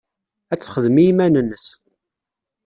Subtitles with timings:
[0.53, 1.65] Ad texdem i yiman-nnes.